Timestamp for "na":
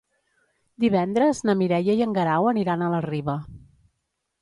1.49-1.55